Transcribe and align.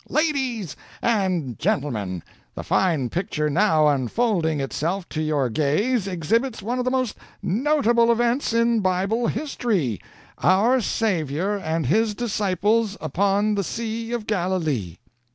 "'Ladies 0.09 0.75
and 0.99 1.59
gentlemen, 1.59 2.23
the 2.55 2.63
fine 2.63 3.07
picture 3.11 3.51
now 3.51 3.87
unfolding 3.87 4.59
itself 4.59 5.07
to 5.09 5.21
your 5.21 5.47
gaze 5.47 6.07
exhibits 6.07 6.63
one 6.63 6.79
of 6.79 6.85
the 6.85 6.89
most 6.89 7.15
notable 7.43 8.11
events 8.11 8.51
in 8.51 8.79
Bible 8.79 9.27
history 9.27 10.01
our 10.39 10.81
Saviour 10.81 11.55
and 11.55 11.85
His 11.85 12.15
disciples 12.15 12.97
upon 12.99 13.53
the 13.53 13.63
Sea 13.63 14.11
of 14.11 14.25
Galilee. 14.25 14.97